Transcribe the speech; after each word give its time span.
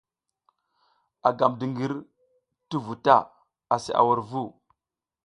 A 1.27 1.29
gam 1.37 1.53
dungur 1.59 1.93
ti 2.67 2.75
vu 2.83 2.93
ta 3.05 3.17
asi 3.73 3.91
a 3.99 4.01
wur 4.05 4.19
vu. 4.29 4.43